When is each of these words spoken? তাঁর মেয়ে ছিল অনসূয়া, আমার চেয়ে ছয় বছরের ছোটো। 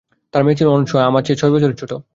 তাঁর 0.33 0.43
মেয়ে 0.43 0.57
ছিল 0.57 0.67
অনসূয়া, 0.67 1.03
আমার 1.05 1.23
চেয়ে 1.23 1.39
ছয় 1.39 1.51
বছরের 1.51 1.77
ছোটো। 1.77 1.95